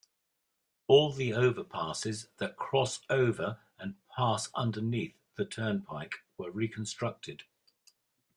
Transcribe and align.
All 0.87 1.13
the 1.13 1.29
overpasses 1.29 2.25
that 2.37 2.55
cross 2.57 3.01
over 3.07 3.59
and 3.77 3.97
pass 4.09 4.49
underneath 4.55 5.13
the 5.35 5.45
turnpike 5.45 6.13
were 6.39 6.49
reconstructed. 6.49 7.43